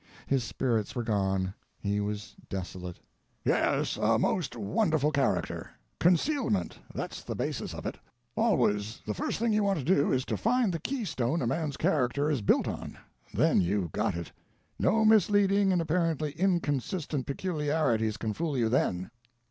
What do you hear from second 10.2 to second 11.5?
to find the keystone a